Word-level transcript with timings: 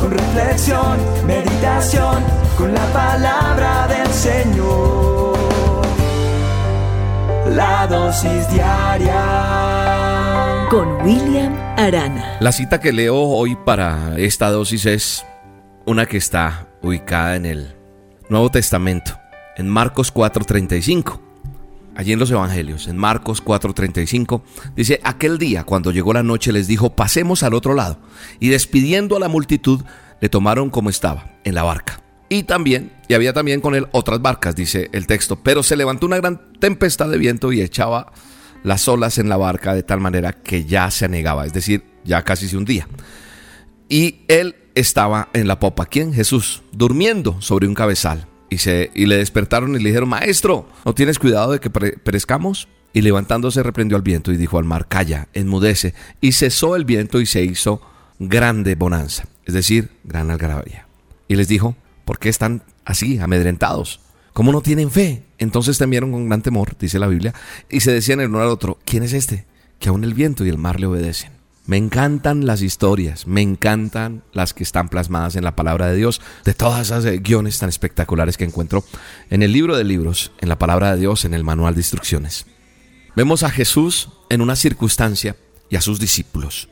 con 0.00 0.10
reflexión, 0.10 0.98
meditación, 1.26 2.22
con 2.56 2.72
la 2.74 2.86
palabra 2.92 3.86
del 3.88 4.08
Señor. 4.08 5.36
La 7.50 7.86
dosis 7.86 8.48
diaria 8.50 9.86
con 10.70 11.00
William 11.02 11.54
Arana. 11.76 12.36
La 12.40 12.52
cita 12.52 12.80
que 12.80 12.92
leo 12.92 13.16
hoy 13.16 13.56
para 13.56 14.18
esta 14.18 14.50
dosis 14.50 14.86
es 14.86 15.24
una 15.84 16.06
que 16.06 16.16
está 16.16 16.66
ubicada 16.82 17.36
en 17.36 17.46
el 17.46 17.74
Nuevo 18.28 18.50
Testamento, 18.50 19.18
en 19.56 19.68
Marcos 19.68 20.12
4:35. 20.12 21.25
Allí 21.96 22.12
en 22.12 22.18
los 22.18 22.30
Evangelios, 22.30 22.88
en 22.88 22.98
Marcos 22.98 23.42
4:35, 23.42 24.42
dice, 24.76 25.00
aquel 25.02 25.38
día 25.38 25.64
cuando 25.64 25.92
llegó 25.92 26.12
la 26.12 26.22
noche 26.22 26.52
les 26.52 26.66
dijo, 26.66 26.94
pasemos 26.94 27.42
al 27.42 27.54
otro 27.54 27.74
lado. 27.74 27.98
Y 28.38 28.50
despidiendo 28.50 29.16
a 29.16 29.20
la 29.20 29.28
multitud, 29.28 29.80
le 30.20 30.28
tomaron 30.28 30.68
como 30.68 30.90
estaba, 30.90 31.32
en 31.44 31.54
la 31.54 31.62
barca. 31.62 32.02
Y 32.28 32.42
también, 32.42 32.92
y 33.08 33.14
había 33.14 33.32
también 33.32 33.60
con 33.60 33.74
él 33.74 33.86
otras 33.92 34.20
barcas, 34.20 34.54
dice 34.54 34.90
el 34.92 35.06
texto, 35.06 35.36
pero 35.36 35.62
se 35.62 35.76
levantó 35.76 36.06
una 36.06 36.18
gran 36.18 36.52
tempestad 36.60 37.08
de 37.08 37.18
viento 37.18 37.50
y 37.52 37.62
echaba 37.62 38.12
las 38.62 38.88
olas 38.88 39.16
en 39.18 39.28
la 39.28 39.36
barca 39.36 39.74
de 39.74 39.82
tal 39.82 40.00
manera 40.00 40.32
que 40.32 40.64
ya 40.64 40.90
se 40.90 41.04
anegaba, 41.04 41.46
es 41.46 41.52
decir, 41.52 41.84
ya 42.04 42.22
casi 42.22 42.48
se 42.48 42.56
hundía. 42.56 42.88
Y 43.88 44.24
él 44.28 44.56
estaba 44.74 45.28
en 45.32 45.48
la 45.48 45.60
popa. 45.60 45.86
¿Quién? 45.86 46.12
Jesús, 46.12 46.62
durmiendo 46.72 47.40
sobre 47.40 47.68
un 47.68 47.74
cabezal. 47.74 48.26
Y, 48.48 48.58
se, 48.58 48.90
y 48.94 49.06
le 49.06 49.16
despertaron 49.16 49.74
y 49.74 49.78
le 49.78 49.88
dijeron, 49.88 50.08
Maestro, 50.08 50.68
¿no 50.84 50.94
tienes 50.94 51.18
cuidado 51.18 51.52
de 51.52 51.60
que 51.60 51.70
perezcamos? 51.70 52.68
Y 52.92 53.02
levantándose 53.02 53.62
reprendió 53.62 53.96
al 53.96 54.02
viento 54.02 54.32
y 54.32 54.36
dijo 54.36 54.58
al 54.58 54.64
mar, 54.64 54.86
Calla, 54.88 55.28
enmudece. 55.34 55.94
Y 56.20 56.32
cesó 56.32 56.76
el 56.76 56.84
viento 56.84 57.20
y 57.20 57.26
se 57.26 57.42
hizo 57.42 57.82
grande 58.18 58.74
bonanza, 58.74 59.24
es 59.44 59.54
decir, 59.54 59.90
gran 60.04 60.30
algarabía. 60.30 60.86
Y 61.28 61.36
les 61.36 61.48
dijo, 61.48 61.76
¿por 62.04 62.18
qué 62.18 62.28
están 62.28 62.62
así, 62.84 63.18
amedrentados? 63.18 64.00
¿Cómo 64.32 64.52
no 64.52 64.60
tienen 64.60 64.90
fe? 64.90 65.24
Entonces 65.38 65.78
temieron 65.78 66.12
con 66.12 66.28
gran 66.28 66.42
temor, 66.42 66.76
dice 66.78 66.98
la 66.98 67.06
Biblia, 67.06 67.34
y 67.68 67.80
se 67.80 67.92
decían 67.92 68.20
el 68.20 68.28
uno 68.28 68.40
al 68.40 68.48
otro, 68.48 68.78
¿quién 68.84 69.02
es 69.02 69.12
este? 69.12 69.44
Que 69.78 69.88
aún 69.88 70.04
el 70.04 70.14
viento 70.14 70.44
y 70.44 70.48
el 70.48 70.58
mar 70.58 70.80
le 70.80 70.86
obedecen. 70.86 71.32
Me 71.66 71.76
encantan 71.76 72.46
las 72.46 72.62
historias, 72.62 73.26
me 73.26 73.42
encantan 73.42 74.22
las 74.32 74.54
que 74.54 74.62
están 74.62 74.88
plasmadas 74.88 75.34
en 75.34 75.42
la 75.42 75.56
palabra 75.56 75.88
de 75.88 75.96
Dios, 75.96 76.20
de 76.44 76.54
todas 76.54 76.80
esas 76.80 77.04
eh, 77.04 77.18
guiones 77.18 77.58
tan 77.58 77.68
espectaculares 77.68 78.36
que 78.36 78.44
encuentro 78.44 78.84
en 79.30 79.42
el 79.42 79.52
libro 79.52 79.76
de 79.76 79.82
libros, 79.82 80.30
en 80.40 80.48
la 80.48 80.58
palabra 80.58 80.92
de 80.92 81.00
Dios, 81.00 81.24
en 81.24 81.34
el 81.34 81.42
manual 81.42 81.74
de 81.74 81.80
instrucciones. 81.80 82.46
Vemos 83.16 83.42
a 83.42 83.50
Jesús 83.50 84.10
en 84.30 84.42
una 84.42 84.54
circunstancia 84.54 85.34
y 85.68 85.74
a 85.74 85.80
sus 85.80 85.98
discípulos. 85.98 86.68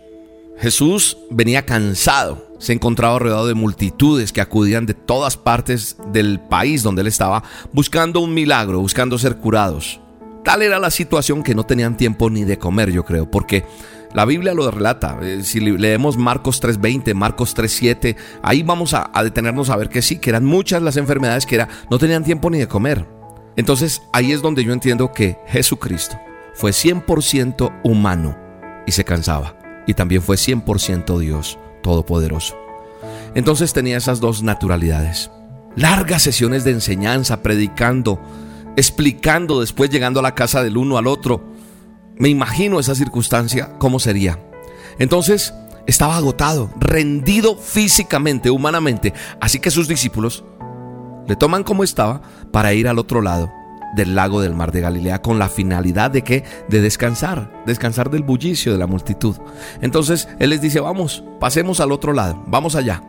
Jesús 0.59 1.17
venía 1.29 1.67
cansado, 1.67 2.55
se 2.61 2.73
encontraba 2.73 3.19
rodeado 3.19 3.49
de 3.49 3.55
multitudes 3.55 4.33
que 4.33 4.41
acudían 4.41 4.87
de 4.87 4.95
todas 4.95 5.37
partes 5.37 5.97
del 6.13 6.39
país 6.39 6.85
donde 6.85 7.01
él 7.01 7.09
estaba, 7.09 7.43
buscando 7.73 8.21
un 8.21 8.33
milagro, 8.33 8.79
buscando 8.79 9.19
ser 9.19 9.39
curados. 9.39 10.01
Tal 10.45 10.63
era 10.63 10.79
la 10.79 10.91
situación 10.91 11.43
que 11.43 11.55
no 11.55 11.65
tenían 11.65 11.97
tiempo 11.97 12.31
ni 12.31 12.45
de 12.45 12.59
comer, 12.59 12.93
yo 12.93 13.05
creo, 13.05 13.29
porque 13.29 13.65
la 14.15 14.25
Biblia 14.25 14.55
lo 14.55 14.71
relata. 14.71 15.19
Eh, 15.21 15.43
si 15.43 15.61
leemos 15.61 16.17
Marcos 16.17 16.63
3.20, 16.63 17.15
Marcos 17.15 17.55
3.7, 17.55 18.17
ahí 18.43 18.63
vamos 18.63 18.95
a, 18.95 19.11
detenernos 19.23 19.69
a 19.71 19.77
ver 19.77 19.89
que 19.89 20.03
sí, 20.03 20.19
que 20.19 20.31
eran 20.31 20.45
muchas 20.45 20.81
las 20.83 20.97
enfermedades 20.97 21.45
que 21.45 21.57
era, 21.57 21.69
no 21.91 21.99
tenían 21.99 22.25
tiempo 22.25 22.49
ni 22.49 22.59
de 22.59 22.69
comer. 22.69 23.07
Entonces 23.57 24.03
ahí 24.13 24.33
es 24.33 24.41
donde 24.41 24.65
yo 24.65 24.73
entiendo 24.73 25.13
que 25.13 25.37
Jesucristo 25.49 26.19
fue 26.55 26.71
100% 26.71 27.81
humano 27.83 28.39
y 28.87 28.93
se 28.93 29.05
cansaba. 29.05 29.57
Y 29.87 29.95
también 29.95 30.23
fue 30.23 30.37
100% 30.37 31.19
Dios 31.19 31.59
Todopoderoso. 31.83 32.57
Entonces 33.35 33.73
tenía 33.73 33.99
esas 33.99 34.21
dos 34.21 34.43
naturalidades. 34.43 35.31
Largas 35.77 36.23
sesiones 36.23 36.65
de 36.65 36.71
enseñanza, 36.71 37.43
predicando, 37.43 38.23
explicando, 38.77 39.61
después 39.61 39.91
llegando 39.91 40.21
a 40.21 40.23
la 40.23 40.37
casa 40.37 40.63
del 40.63 40.77
uno 40.77 40.99
al 40.99 41.09
otro 41.09 41.54
me 42.19 42.29
imagino 42.29 42.81
esa 42.81 42.95
circunstancia, 42.95 43.77
cómo 43.79 43.99
sería. 43.99 44.39
Entonces, 44.99 45.55
estaba 45.87 46.17
agotado, 46.17 46.71
rendido 46.79 47.57
físicamente, 47.57 48.51
humanamente. 48.51 49.13
Así 49.41 49.59
que 49.59 49.71
sus 49.71 49.89
discípulos 49.89 50.45
le 51.27 51.37
toman 51.37 51.65
como 51.65 51.85
estaba 51.85 52.23
para 52.51 52.75
ir 52.75 52.89
al 52.89 52.99
otro 52.99 53.21
lado 53.21 53.51
del 53.97 54.15
lago 54.15 54.41
del 54.41 54.55
mar 54.55 54.73
de 54.73 54.81
Galilea 54.81 55.23
con 55.23 55.39
la 55.39 55.49
finalidad 55.49 56.11
de 56.11 56.23
que 56.23 56.45
de 56.69 56.81
descansar, 56.81 57.63
descansar 57.65 58.11
del 58.11 58.23
bullicio 58.23 58.73
de 58.73 58.79
la 58.79 58.87
multitud. 58.87 59.37
Entonces 59.81 60.29
él 60.39 60.51
les 60.51 60.61
dice, 60.61 60.81
"Vamos, 60.81 61.23
pasemos 61.39 61.81
al 61.81 61.93
otro 61.93 62.13
lado, 62.13 62.43
vamos 62.47 62.75
allá." 62.75 63.03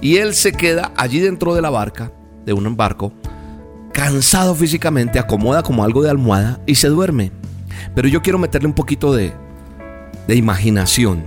Y 0.00 0.16
él 0.16 0.34
se 0.34 0.52
queda 0.52 0.92
allí 0.96 1.20
dentro 1.20 1.54
de 1.54 1.62
la 1.62 1.70
barca, 1.70 2.12
de 2.44 2.52
un 2.52 2.76
barco, 2.76 3.12
cansado 3.92 4.54
físicamente, 4.54 5.18
acomoda 5.18 5.62
como 5.62 5.84
algo 5.84 6.02
de 6.02 6.10
almohada 6.10 6.60
y 6.66 6.76
se 6.76 6.88
duerme. 6.88 7.30
Pero 7.94 8.08
yo 8.08 8.22
quiero 8.22 8.38
meterle 8.38 8.68
un 8.68 8.74
poquito 8.74 9.12
de, 9.12 9.32
de 10.26 10.36
imaginación. 10.36 11.22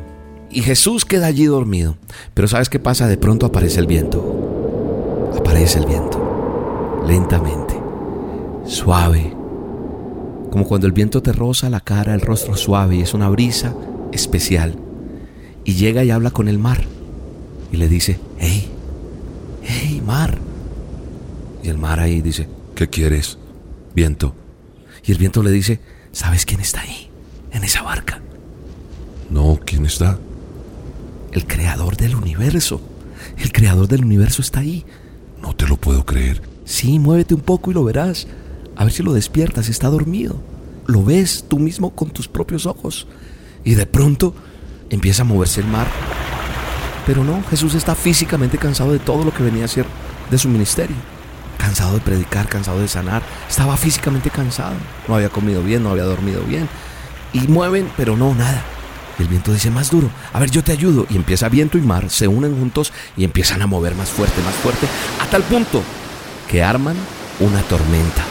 Y 0.50 0.62
Jesús 0.62 1.06
queda 1.06 1.28
allí 1.28 1.46
dormido. 1.46 1.98
Pero 2.34 2.48
¿sabes 2.48 2.70
qué 2.70 2.80
pasa? 2.80 3.08
De 3.08 3.18
pronto 3.18 3.46
aparece 3.46 3.80
el 3.80 3.88
viento. 3.88 5.34
Aparece 5.38 5.80
el 5.80 5.86
viento. 5.86 7.04
Lentamente. 7.08 7.80
Suave. 8.66 9.34
Como 10.52 10.66
cuando 10.66 10.88
el 10.88 10.94
viento 10.94 11.22
te 11.22 11.34
roza 11.34 11.70
la 11.70 11.82
cara, 11.82 12.14
el 12.14 12.22
rostro 12.22 12.56
suave. 12.56 12.96
Y 12.96 13.02
es 13.02 13.14
una 13.14 13.30
brisa 13.30 13.74
especial. 14.12 14.76
Y 15.66 15.74
llega 15.74 16.04
y 16.04 16.12
habla 16.12 16.32
con 16.32 16.48
el 16.48 16.58
mar. 16.58 16.86
Y 17.72 17.78
le 17.78 17.90
dice, 17.90 18.20
hey, 18.38 18.70
hey, 19.64 20.02
mar. 20.06 20.38
Y 21.64 21.70
el 21.70 21.78
mar 21.78 22.00
ahí 22.00 22.22
dice, 22.22 22.48
¿qué 22.76 22.88
quieres? 22.88 23.38
Viento. 23.94 24.34
Y 25.06 25.12
el 25.12 25.18
viento 25.18 25.44
le 25.44 25.52
dice, 25.52 25.80
¿Sabes 26.16 26.46
quién 26.46 26.62
está 26.62 26.80
ahí? 26.80 27.10
En 27.52 27.66
esa 27.66 27.82
barca. 27.82 28.22
No, 29.30 29.60
¿quién 29.66 29.86
está? 29.86 30.18
El 31.34 31.46
creador 31.46 31.98
del 31.98 32.16
universo. 32.16 32.80
El 33.38 33.52
creador 33.52 33.90
del 33.90 34.06
universo 34.06 34.42
está 34.42 34.62
ahí. 34.62 34.86
No 35.42 35.54
te 35.58 35.68
lo 35.68 35.76
puedo 35.76 36.06
creer. 36.06 36.42
Sí, 36.64 37.00
muévete 37.00 37.34
un 37.34 37.42
poco 37.42 37.70
y 37.70 37.74
lo 37.74 37.84
verás. 37.84 38.28
A 38.78 38.86
ver 38.86 38.94
si 38.94 39.04
lo 39.04 39.12
despiertas, 39.12 39.68
está 39.68 39.90
dormido. 39.90 40.42
Lo 40.86 41.04
ves 41.04 41.44
tú 41.50 41.60
mismo 41.60 41.94
con 41.94 42.12
tus 42.12 42.30
propios 42.30 42.66
ojos. 42.66 43.08
Y 43.66 43.76
de 43.76 43.86
pronto 43.86 44.34
empieza 44.90 45.24
a 45.24 45.26
moverse 45.26 45.60
el 45.60 45.68
mar. 45.68 45.88
Pero 47.06 47.26
no, 47.26 47.44
Jesús 47.50 47.76
está 47.76 47.94
físicamente 47.94 48.58
cansado 48.58 48.94
de 48.94 49.00
todo 49.00 49.26
lo 49.26 49.34
que 49.34 49.44
venía 49.44 49.64
a 49.64 49.66
hacer 49.66 49.86
de 50.32 50.38
su 50.38 50.48
ministerio 50.48 51.15
cansado 51.58 51.94
de 51.94 52.02
predicar, 52.02 52.48
cansado 52.48 52.80
de 52.80 52.88
sanar, 52.88 53.22
estaba 53.50 53.78
físicamente 53.78 54.30
cansado, 54.30 54.76
no 55.08 55.16
había 55.16 55.30
comido 55.30 55.62
bien, 55.62 55.84
no 55.84 55.92
había 55.92 56.04
dormido 56.04 56.42
bien. 56.44 56.70
Y 57.34 57.48
mueven, 57.48 57.90
pero 57.98 58.16
no, 58.16 58.34
nada. 58.34 58.64
el 59.20 59.28
viento 59.28 59.54
dice 59.54 59.70
más 59.70 59.90
duro, 59.92 60.10
a 60.34 60.40
ver, 60.40 60.52
yo 60.52 60.64
te 60.64 60.72
ayudo. 60.72 61.06
Y 61.10 61.16
empieza 61.16 61.50
viento 61.50 61.78
y 61.78 61.82
mar, 61.82 62.10
se 62.10 62.28
unen 62.28 62.58
juntos 62.58 62.94
y 63.18 63.24
empiezan 63.24 63.62
a 63.62 63.68
mover 63.68 63.96
más 63.96 64.10
fuerte, 64.10 64.42
más 64.42 64.56
fuerte, 64.56 64.88
a 65.22 65.26
tal 65.30 65.44
punto 65.44 65.84
que 66.50 66.64
arman 66.64 66.96
una 67.40 67.62
tormenta, 67.62 68.24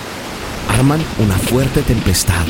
arman 0.68 1.00
una 1.18 1.36
fuerte 1.36 1.82
tempestad. 1.82 2.46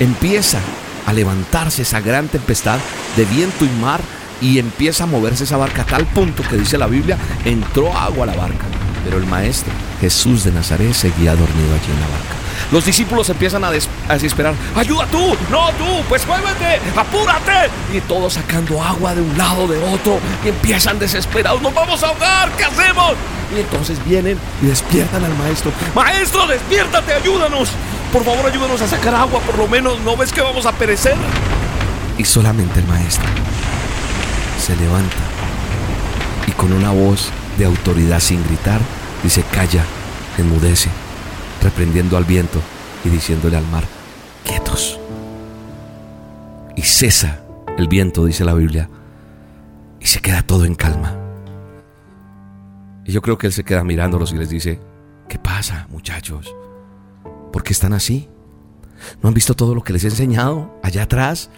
Empieza 0.00 0.60
a 1.06 1.12
levantarse 1.12 1.82
esa 1.82 2.00
gran 2.00 2.28
tempestad 2.28 2.78
de 3.16 3.24
viento 3.26 3.64
y 3.64 3.68
mar 3.80 4.00
y 4.40 4.58
empieza 4.58 5.04
a 5.04 5.06
moverse 5.06 5.44
esa 5.44 5.56
barca 5.56 5.82
a 5.82 5.86
tal 5.86 6.06
punto 6.06 6.42
que 6.48 6.56
dice 6.56 6.78
la 6.78 6.86
Biblia, 6.86 7.18
entró 7.44 7.96
agua 7.96 8.24
a 8.24 8.26
la 8.26 8.36
barca. 8.36 8.66
Pero 9.04 9.18
el 9.18 9.26
maestro, 9.26 9.72
Jesús 10.00 10.44
de 10.44 10.52
Nazaret, 10.52 10.92
seguía 10.94 11.36
dormido 11.36 11.74
allí 11.74 11.92
en 11.92 12.00
la 12.00 12.08
barca. 12.08 12.34
Los 12.72 12.84
discípulos 12.84 13.28
empiezan 13.28 13.62
a, 13.64 13.70
desesperar. 13.70 14.54
¡Ayuda 14.74 15.06
tú! 15.06 15.36
¡No 15.50 15.70
tú! 15.72 16.02
¡Pues 16.08 16.26
muévete! 16.26 16.80
¡Apúrate! 16.96 17.70
Y 17.92 18.00
todos 18.00 18.34
sacando 18.34 18.82
agua 18.82 19.14
de 19.14 19.20
un 19.20 19.36
lado, 19.36 19.66
de 19.68 19.78
otro. 19.78 20.18
Y 20.44 20.48
empiezan 20.48 20.98
desesperados. 20.98 21.60
¡Nos 21.60 21.74
vamos 21.74 22.02
a 22.02 22.08
ahogar! 22.08 22.50
¿Qué 22.56 22.64
hacemos? 22.64 23.14
Y 23.54 23.60
entonces 23.60 24.02
vienen 24.04 24.38
y 24.62 24.66
despiertan 24.66 25.24
al 25.24 25.34
maestro. 25.36 25.72
¡Maestro, 25.94 26.46
despiértate! 26.46 27.14
¡Ayúdanos! 27.14 27.70
Por 28.12 28.24
favor, 28.24 28.46
ayúdanos 28.46 28.80
a 28.80 28.88
sacar 28.88 29.14
agua, 29.14 29.40
por 29.40 29.58
lo 29.58 29.66
menos. 29.68 30.00
¿No 30.00 30.16
ves 30.16 30.32
que 30.32 30.40
vamos 30.40 30.66
a 30.66 30.72
perecer? 30.72 31.16
Y 32.16 32.24
solamente 32.24 32.80
el 32.80 32.86
maestro 32.86 33.28
se 34.64 34.74
levanta 34.76 35.16
y 36.46 36.52
con 36.52 36.72
una 36.72 36.90
voz 36.90 37.30
de 37.58 37.64
autoridad 37.64 38.20
sin 38.20 38.42
gritar, 38.44 38.80
dice, 39.22 39.44
calla, 39.52 39.84
enmudece. 40.38 40.90
reprendiendo 41.62 42.18
al 42.18 42.24
viento 42.24 42.60
y 43.04 43.08
diciéndole 43.08 43.56
al 43.56 43.66
mar, 43.68 43.84
quietos. 44.44 45.00
Y 46.76 46.82
cesa 46.82 47.42
el 47.78 47.88
viento, 47.88 48.24
dice 48.26 48.44
la 48.44 48.54
Biblia, 48.54 48.90
y 49.98 50.06
se 50.06 50.20
queda 50.20 50.42
todo 50.42 50.64
en 50.66 50.74
calma. 50.74 51.16
Y 53.06 53.12
yo 53.12 53.22
creo 53.22 53.38
que 53.38 53.46
él 53.46 53.52
se 53.52 53.64
queda 53.64 53.84
mirándolos 53.84 54.32
y 54.32 54.36
les 54.36 54.50
dice, 54.50 54.80
¿qué 55.28 55.38
pasa 55.38 55.86
muchachos? 55.90 56.54
¿Por 57.52 57.62
qué 57.62 57.72
están 57.72 57.92
así? 57.92 58.28
¿No 59.22 59.28
han 59.28 59.34
visto 59.34 59.54
todo 59.54 59.74
lo 59.74 59.82
que 59.82 59.92
les 59.92 60.04
he 60.04 60.08
enseñado 60.08 60.78
allá 60.82 61.04
atrás? 61.04 61.50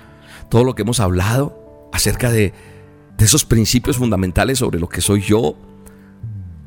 Todo 0.49 0.64
lo 0.64 0.75
que 0.75 0.82
hemos 0.82 1.00
hablado 1.00 1.88
acerca 1.92 2.31
de, 2.31 2.52
de 3.16 3.25
esos 3.25 3.44
principios 3.44 3.96
fundamentales 3.96 4.58
sobre 4.58 4.78
lo 4.78 4.88
que 4.88 5.00
soy 5.00 5.20
yo, 5.22 5.56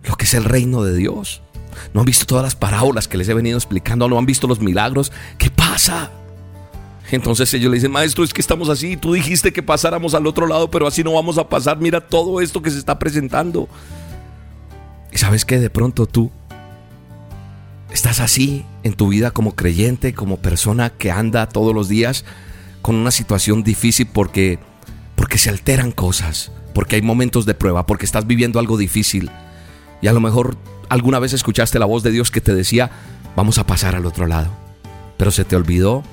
lo 0.04 0.16
que 0.16 0.26
es 0.26 0.34
el 0.34 0.44
reino 0.44 0.84
de 0.84 0.96
Dios. 0.96 1.42
¿No 1.94 2.02
han 2.02 2.06
visto 2.06 2.26
todas 2.26 2.44
las 2.44 2.56
parábolas 2.56 3.08
que 3.08 3.18
les 3.18 3.30
he 3.30 3.34
venido 3.34 3.58
explicando? 3.58 4.08
¿No 4.08 4.18
han 4.18 4.26
visto 4.26 4.48
los 4.48 4.60
milagros? 4.60 5.12
¿Qué 5.38 5.50
pasa? 5.50 6.12
Entonces 7.12 7.54
ellos 7.54 7.72
le 7.72 7.76
dicen, 7.78 7.92
maestro, 7.92 8.24
es 8.24 8.34
que 8.34 8.42
estamos 8.42 8.70
así, 8.70 8.96
tú 8.96 9.14
dijiste 9.14 9.52
que 9.52 9.64
pasáramos 9.64 10.14
al 10.14 10.28
otro 10.28 10.46
lado, 10.46 10.70
pero 10.70 10.86
así 10.86 11.04
no 11.04 11.14
vamos 11.14 11.38
a 11.38 11.50
pasar, 11.50 11.80
mira 11.80 12.02
todo 12.02 12.40
esto 12.42 12.62
que 12.62 12.70
se 12.70 12.78
está 12.78 13.00
presentando. 13.00 13.68
Y 15.12 15.18
sabes 15.18 15.44
que 15.44 15.60
de 15.60 15.72
pronto 15.72 16.06
tú 16.06 16.30
estás 17.92 18.20
así 18.20 18.66
en 18.84 18.94
tu 18.94 19.08
vida 19.08 19.32
como 19.32 19.56
creyente, 19.56 20.14
como 20.14 20.38
persona 20.38 20.92
que 20.92 21.10
anda 21.10 21.50
todos 21.50 21.74
los 21.74 21.90
días 21.90 22.26
con 22.84 22.96
una 22.96 23.12
situación 23.12 23.64
difícil 23.64 24.08
porque 24.14 24.60
porque 25.16 25.38
se 25.38 25.50
alteran 25.50 25.92
cosas, 25.92 26.50
porque 26.74 26.96
hay 26.96 27.02
momentos 27.02 27.46
de 27.46 27.54
prueba, 27.54 27.86
porque 27.86 28.06
estás 28.06 28.26
viviendo 28.26 28.58
algo 28.58 28.78
difícil. 28.78 29.30
Y 30.02 30.08
a 30.08 30.14
lo 30.14 30.20
mejor 30.20 30.58
alguna 30.90 31.20
vez 31.20 31.34
escuchaste 31.34 31.80
la 31.80 31.86
voz 31.86 32.04
de 32.04 32.12
Dios 32.12 32.32
que 32.32 32.42
te 32.42 32.56
decía, 32.56 32.92
vamos 33.36 33.58
a 33.58 33.66
pasar 33.66 33.96
al 33.96 34.06
otro 34.06 34.28
lado. 34.28 34.50
Pero 35.18 35.32
se 35.32 35.46
te 35.46 35.56
olvidó 35.56 36.04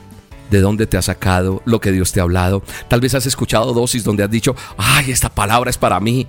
de 0.50 0.60
dónde 0.60 0.86
te 0.86 0.96
ha 0.96 1.02
sacado, 1.02 1.62
lo 1.64 1.80
que 1.80 1.92
Dios 1.92 2.12
te 2.12 2.20
ha 2.20 2.24
hablado. 2.24 2.62
Tal 2.88 3.00
vez 3.00 3.14
has 3.14 3.26
escuchado 3.26 3.72
dosis 3.72 4.04
donde 4.04 4.22
has 4.22 4.30
dicho, 4.30 4.54
ay, 4.76 5.10
esta 5.10 5.28
palabra 5.28 5.70
es 5.70 5.78
para 5.78 6.00
mí. 6.00 6.26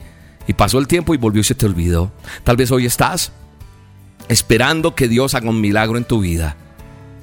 Y 0.47 0.53
pasó 0.53 0.79
el 0.79 0.87
tiempo 0.87 1.13
y 1.13 1.17
volvió 1.17 1.41
y 1.41 1.43
se 1.43 1.55
te 1.55 1.65
olvidó. 1.65 2.11
Tal 2.43 2.55
vez 2.55 2.71
hoy 2.71 2.85
estás 2.85 3.31
esperando 4.29 4.95
que 4.95 5.07
Dios 5.07 5.35
haga 5.35 5.49
un 5.49 5.61
milagro 5.61 5.97
en 5.97 6.05
tu 6.05 6.19
vida. 6.19 6.55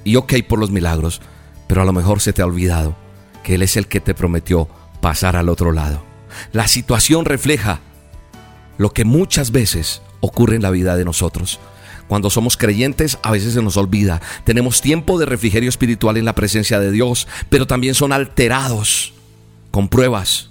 Y 0.04 0.16
ok 0.16 0.34
por 0.46 0.58
los 0.58 0.70
milagros, 0.70 1.22
pero 1.66 1.80
a 1.80 1.84
lo 1.84 1.92
mejor 1.92 2.20
se 2.20 2.32
te 2.32 2.42
ha 2.42 2.46
olvidado 2.46 2.96
que 3.42 3.54
Él 3.54 3.62
es 3.62 3.76
el 3.76 3.88
que 3.88 4.00
te 4.00 4.14
prometió 4.14 4.68
pasar 5.00 5.36
al 5.36 5.48
otro 5.48 5.72
lado. 5.72 6.02
La 6.52 6.68
situación 6.68 7.24
refleja 7.24 7.80
lo 8.76 8.90
que 8.90 9.04
muchas 9.04 9.50
veces 9.50 10.02
ocurre 10.24 10.56
en 10.56 10.62
la 10.62 10.70
vida 10.70 10.96
de 10.96 11.04
nosotros. 11.04 11.60
Cuando 12.08 12.30
somos 12.30 12.56
creyentes 12.56 13.18
a 13.22 13.30
veces 13.30 13.54
se 13.54 13.62
nos 13.62 13.76
olvida. 13.76 14.20
Tenemos 14.44 14.80
tiempo 14.80 15.18
de 15.18 15.26
refrigerio 15.26 15.68
espiritual 15.68 16.16
en 16.16 16.24
la 16.24 16.34
presencia 16.34 16.78
de 16.80 16.90
Dios, 16.90 17.26
pero 17.48 17.66
también 17.66 17.94
son 17.94 18.12
alterados 18.12 19.14
con 19.70 19.88
pruebas. 19.88 20.50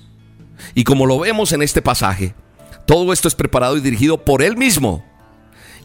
Y 0.74 0.84
como 0.84 1.06
lo 1.06 1.20
vemos 1.20 1.52
en 1.52 1.62
este 1.62 1.82
pasaje, 1.82 2.34
todo 2.86 3.14
esto 3.14 3.28
es 3.28 3.36
preparado 3.36 3.78
y 3.78 3.82
dirigido 3.82 4.24
por 4.24 4.42
Él 4.42 4.58
mismo. 4.58 5.06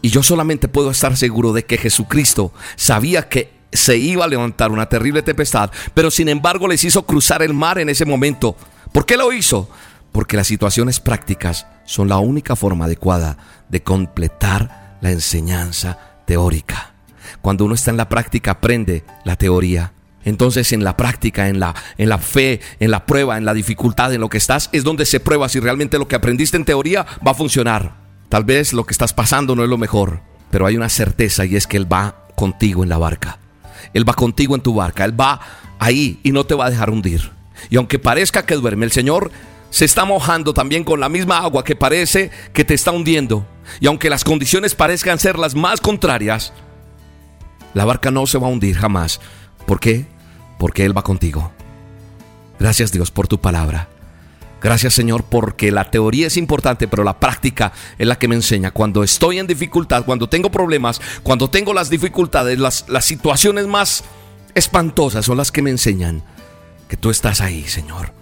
Y 0.01 0.11
yo 0.11 0.23
solamente 0.23 0.69
puedo 0.69 0.91
estar 0.91 1.17
seguro 1.17 1.53
de 1.53 1.65
que 1.65 1.79
Jesucristo 1.79 2.53
sabía 2.77 3.29
que 3.29 3.51
se 3.73 3.99
iba 3.99 4.25
a 4.25 4.29
levantar 4.29 4.71
una 4.71 4.89
terrible 4.89 5.23
tempestad, 5.23 5.71
pero 5.93 6.11
sin 6.11 6.29
embargo 6.29 6.69
les 6.69 6.85
hizo 6.85 7.05
cruzar 7.05 7.43
el 7.43 7.53
mar 7.53 7.79
en 7.79 7.89
ese 7.89 8.07
momento. 8.07 8.57
¿Por 8.93 9.05
qué 9.05 9.17
lo 9.17 9.33
hizo? 9.33 9.69
Porque 10.13 10.37
las 10.37 10.47
situaciones 10.47 11.01
prácticas 11.01 11.67
son 11.85 12.09
la 12.09 12.19
única 12.19 12.57
forma 12.57 12.87
adecuada 12.87 13.37
de 13.69 13.83
completar 13.83 14.97
la 15.01 15.11
enseñanza 15.11 15.99
teórica. 16.27 16.95
Cuando 17.41 17.65
uno 17.65 17.75
está 17.75 17.91
en 17.91 17.97
la 17.97 18.09
práctica 18.09 18.53
aprende 18.53 19.05
la 19.25 19.37
teoría. 19.37 19.93
Entonces 20.25 20.73
en 20.73 20.85
la 20.85 20.97
práctica, 20.97 21.49
en 21.49 21.61
la, 21.61 21.75
en 21.97 22.09
la 22.09 22.19
fe, 22.19 22.61
en 22.81 22.91
la 22.91 23.07
prueba, 23.07 23.39
en 23.39 23.45
la 23.45 23.55
dificultad, 23.55 24.13
en 24.13 24.21
lo 24.21 24.29
que 24.29 24.39
estás, 24.39 24.69
es 24.73 24.85
donde 24.85 25.07
se 25.07 25.21
prueba 25.21 25.49
si 25.49 25.61
realmente 25.61 25.99
lo 25.99 26.09
que 26.09 26.17
aprendiste 26.17 26.57
en 26.57 26.65
teoría 26.65 27.07
va 27.27 27.31
a 27.31 27.35
funcionar. 27.35 27.95
Tal 28.29 28.45
vez 28.45 28.73
lo 28.73 28.85
que 28.85 28.93
estás 28.93 29.15
pasando 29.15 29.57
no 29.57 29.63
es 29.63 29.71
lo 29.71 29.79
mejor, 29.79 30.21
pero 30.51 30.67
hay 30.67 30.77
una 30.77 30.89
certeza 30.89 31.47
y 31.47 31.57
es 31.57 31.67
que 31.67 31.77
Él 31.77 31.91
va 31.91 32.27
contigo 32.35 32.83
en 32.83 32.91
la 32.91 32.99
barca. 32.99 33.39
Él 33.95 34.07
va 34.07 34.13
contigo 34.13 34.55
en 34.55 34.61
tu 34.61 34.75
barca, 34.75 35.05
Él 35.05 35.19
va 35.19 35.41
ahí 35.79 36.21
y 36.23 36.33
no 36.33 36.45
te 36.45 36.55
va 36.55 36.67
a 36.67 36.71
dejar 36.71 36.91
hundir. 36.91 37.31
Y 37.71 37.77
aunque 37.77 37.99
parezca 37.99 38.45
que 38.45 38.55
duerme, 38.55 38.85
el 38.85 38.93
Señor 38.93 39.31
se 39.71 39.85
está 39.85 40.05
mojando 40.05 40.55
también 40.55 40.85
con 40.85 41.01
la 41.01 41.09
misma 41.09 41.39
agua 41.39 41.65
que 41.65 41.77
parece 41.77 42.31
que 42.53 42.65
te 42.65 42.75
está 42.75 42.91
hundiendo. 42.91 43.47
Y 43.81 43.87
aunque 43.87 44.11
las 44.11 44.25
condiciones 44.25 44.75
parezcan 44.75 45.19
ser 45.19 45.39
las 45.39 45.55
más 45.55 45.81
contrarias, 45.81 46.53
la 47.75 47.85
barca 47.85 48.11
no 48.11 48.27
se 48.27 48.39
va 48.39 48.47
a 48.47 48.51
hundir 48.51 48.77
jamás. 48.77 49.21
¿Por 49.67 49.81
qué? 49.81 50.07
Porque 50.59 50.85
Él 50.85 50.97
va 50.97 51.03
contigo. 51.03 51.53
Gracias 52.59 52.93
Dios 52.93 53.11
por 53.11 53.29
tu 53.29 53.41
palabra. 53.41 53.89
Gracias 54.61 54.95
Señor 54.95 55.23
porque 55.23 55.71
la 55.71 55.91
teoría 55.91 56.27
es 56.27 56.37
importante, 56.37 56.89
pero 56.89 57.05
la 57.05 57.21
práctica 57.21 57.73
es 57.99 58.07
la 58.07 58.19
que 58.19 58.27
me 58.27 58.35
enseña. 58.35 58.73
Cuando 58.73 59.05
estoy 59.05 59.39
en 59.39 59.47
dificultad, 59.47 60.05
cuando 60.05 60.29
tengo 60.29 60.51
problemas, 60.51 61.01
cuando 61.23 61.49
tengo 61.49 61.73
las 61.73 61.91
dificultades, 61.91 62.59
las, 62.59 62.89
las 62.89 63.05
situaciones 63.05 63.67
más 63.69 64.03
espantosas 64.55 65.25
son 65.25 65.37
las 65.37 65.53
que 65.53 65.63
me 65.63 65.71
enseñan 65.71 66.25
que 66.89 66.97
tú 66.97 67.11
estás 67.11 67.41
ahí, 67.41 67.65
Señor, 67.69 68.13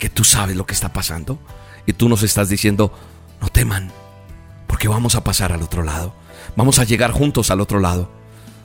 que 0.00 0.08
tú 0.08 0.24
sabes 0.24 0.56
lo 0.56 0.66
que 0.66 0.74
está 0.74 0.92
pasando. 0.92 1.38
Y 1.86 1.92
tú 1.92 2.08
nos 2.08 2.24
estás 2.24 2.48
diciendo, 2.48 2.92
no 3.40 3.48
teman, 3.48 3.92
porque 4.66 4.88
vamos 4.88 5.14
a 5.14 5.22
pasar 5.22 5.52
al 5.52 5.62
otro 5.62 5.84
lado. 5.84 6.12
Vamos 6.56 6.80
a 6.80 6.84
llegar 6.84 7.12
juntos 7.12 7.52
al 7.52 7.60
otro 7.60 7.78
lado 7.78 8.10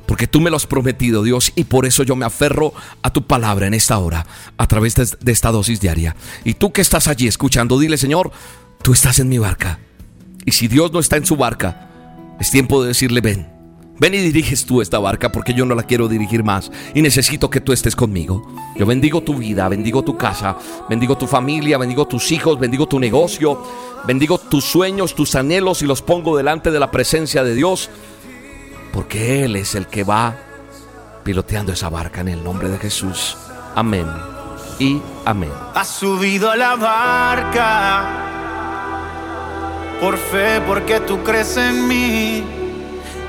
porque 0.05 0.27
tú 0.27 0.41
me 0.41 0.49
lo 0.49 0.57
has 0.57 0.67
prometido, 0.67 1.23
Dios, 1.23 1.51
y 1.55 1.63
por 1.65 1.85
eso 1.85 2.03
yo 2.03 2.15
me 2.15 2.25
aferro 2.25 2.73
a 3.01 3.11
tu 3.11 3.25
palabra 3.25 3.67
en 3.67 3.73
esta 3.73 3.97
hora, 3.97 4.25
a 4.57 4.67
través 4.67 4.95
de, 4.95 5.31
esta 5.31 5.51
dosis 5.51 5.79
diaria. 5.81 6.15
Y 6.43 6.55
tú 6.55 6.71
que 6.71 6.81
estás 6.81 7.07
allí 7.07 7.27
escuchando, 7.27 7.79
dile, 7.79 7.97
Señor, 7.97 8.31
tú 8.81 8.93
estás 8.93 9.19
en 9.19 9.29
mi 9.29 9.37
barca. 9.37 9.79
Y 10.45 10.51
si 10.51 10.67
Dios 10.67 10.91
no 10.91 10.99
está 10.99 11.17
en 11.17 11.25
su 11.25 11.35
barca, 11.35 11.89
es 12.39 12.51
tiempo 12.51 12.81
de 12.81 12.89
decirle, 12.89 13.21
ven, 13.21 13.47
ven 13.99 14.13
y 14.13 14.17
diriges 14.17 14.65
tú 14.65 14.81
esta 14.81 14.99
barca, 14.99 15.31
porque 15.31 15.53
yo 15.53 15.65
no 15.65 15.75
la 15.75 15.83
quiero 15.83 16.07
dirigir 16.07 16.43
más 16.43 16.71
y 16.93 17.01
necesito 17.01 17.49
que 17.49 17.61
tú 17.61 17.73
estés 17.73 17.95
conmigo. 17.95 18.47
Yo 18.75 18.85
bendigo 18.85 19.21
tu 19.21 19.35
vida, 19.35 19.67
bendigo 19.69 20.03
tu 20.03 20.17
casa, 20.17 20.57
bendigo 20.89 21.17
tu 21.17 21.27
familia, 21.27 21.77
bendigo 21.77 22.07
tus 22.07 22.31
hijos, 22.31 22.59
bendigo 22.59 22.87
tu 22.87 22.99
negocio, 22.99 23.61
bendigo 24.05 24.37
tus 24.37 24.65
sueños, 24.65 25.15
tus 25.15 25.35
anhelos 25.35 25.81
y 25.81 25.85
los 25.85 26.01
pongo 26.01 26.37
delante 26.37 26.71
de 26.71 26.79
la 26.79 26.91
presencia 26.91 27.43
de 27.43 27.55
Dios 27.55 27.89
porque 28.95 29.43
Él 29.43 29.57
es 29.57 29.75
el 29.75 29.87
que 29.87 30.05
va 30.05 30.37
piloteando 31.25 31.73
esa 31.73 31.89
barca 31.89 32.21
en 32.21 32.29
el 32.29 32.41
nombre 32.41 32.69
de 32.69 32.77
Jesús. 32.77 33.37
Amén 33.75 34.07
y 34.79 35.01
amén. 35.25 35.51
Has 35.73 35.89
subido 35.89 36.49
a 36.49 36.55
la 36.55 36.77
barca 36.77 38.05
por 39.99 40.17
fe, 40.17 40.61
porque 40.65 41.01
tú 41.01 41.21
crees 41.23 41.57
en 41.57 41.87
mí 41.89 42.64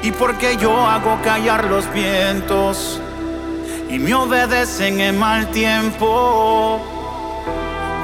y 0.06 0.12
porque 0.12 0.56
yo 0.56 0.86
hago 0.86 1.20
callar 1.20 1.64
los 1.64 1.92
vientos 1.92 3.00
y 3.90 3.98
me 3.98 4.14
obedecen 4.14 5.00
en 5.00 5.18
mal 5.18 5.50
tiempo. 5.50 6.80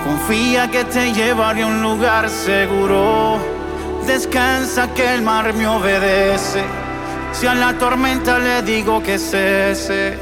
Confía 0.04 0.68
que 0.68 0.82
te 0.82 1.12
llevaré 1.12 1.62
a 1.62 1.66
un 1.68 1.80
lugar 1.80 2.28
seguro. 2.28 3.38
Descansa 4.04 4.92
que 4.94 5.14
el 5.14 5.22
mar 5.22 5.54
me 5.54 5.68
obedece. 5.68 6.64
Si 7.32 7.46
a 7.46 7.54
la 7.54 7.78
tormenta 7.78 8.40
le 8.40 8.62
digo 8.62 9.00
que 9.00 9.16
cese, 9.16 10.18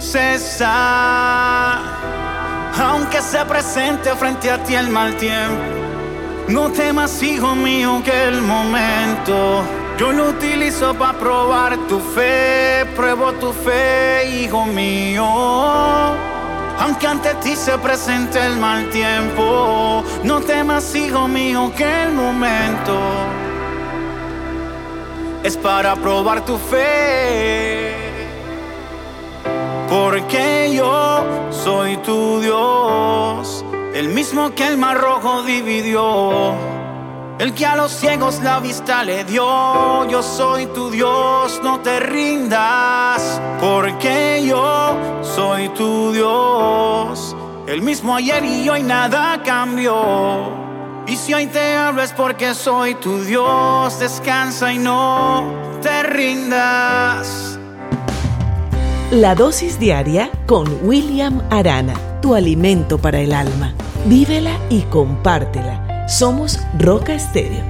cesa. 0.00 1.78
Aunque 2.82 3.22
se 3.22 3.44
presente 3.44 4.10
frente 4.16 4.50
a 4.50 4.60
ti 4.64 4.74
el 4.74 4.88
mal 4.88 5.14
tiempo, 5.14 5.62
no 6.48 6.72
temas, 6.72 7.22
hijo 7.22 7.54
mío, 7.54 8.02
que 8.04 8.24
el 8.24 8.42
momento 8.42 9.62
yo 10.00 10.12
lo 10.12 10.30
utilizo 10.30 10.94
para 10.94 11.18
probar 11.18 11.76
tu 11.86 12.00
fe. 12.00 12.86
Pruebo 12.96 13.34
tu 13.34 13.52
fe, 13.52 14.26
hijo 14.30 14.64
mío. 14.64 15.26
Aunque 16.78 17.06
ante 17.06 17.34
ti 17.42 17.54
se 17.54 17.76
presente 17.76 18.38
el 18.38 18.56
mal 18.56 18.88
tiempo, 18.88 20.02
no 20.24 20.40
temas, 20.40 20.94
hijo 20.94 21.28
mío, 21.28 21.70
que 21.76 22.04
el 22.04 22.12
momento 22.12 22.98
es 25.42 25.58
para 25.58 25.94
probar 25.96 26.46
tu 26.46 26.56
fe. 26.56 27.94
Porque 29.90 30.72
yo 30.74 31.26
soy 31.50 31.98
tu 31.98 32.40
Dios, 32.40 33.62
el 33.92 34.08
mismo 34.08 34.54
que 34.54 34.66
el 34.66 34.78
mar 34.78 34.98
rojo 34.98 35.42
dividió, 35.42 36.54
el 37.40 37.54
que 37.54 37.64
a 37.64 37.74
los 37.74 37.90
ciegos 37.90 38.40
la 38.42 38.60
vista 38.60 39.02
le 39.02 39.24
dio. 39.24 40.06
Yo 40.08 40.22
soy 40.22 40.66
tu 40.66 40.90
Dios, 40.90 41.58
no 41.64 41.80
te 41.80 41.98
rindas, 41.98 43.40
porque 43.58 44.44
yo 44.46 44.94
soy 45.22 45.70
tu 45.70 46.12
Dios, 46.12 47.34
el 47.66 47.80
mismo 47.80 48.14
ayer 48.14 48.44
y 48.44 48.68
hoy 48.68 48.82
nada 48.82 49.42
cambió. 49.42 50.60
Y 51.06 51.16
si 51.16 51.32
hoy 51.32 51.46
te 51.46 51.74
hablo 51.74 52.02
es 52.02 52.12
porque 52.12 52.54
soy 52.54 52.94
tu 52.96 53.24
Dios, 53.24 53.98
descansa 53.98 54.70
y 54.74 54.78
no 54.78 55.50
te 55.80 56.02
rindas. 56.02 57.58
La 59.10 59.34
dosis 59.34 59.80
diaria 59.80 60.30
con 60.46 60.68
William 60.82 61.42
Arana, 61.50 61.94
tu 62.20 62.34
alimento 62.34 62.98
para 62.98 63.18
el 63.18 63.32
alma. 63.32 63.72
Vívela 64.04 64.52
y 64.68 64.82
compártela. 64.82 65.89
Somos 66.10 66.58
Roca 66.74 67.14
Estéreo 67.14 67.69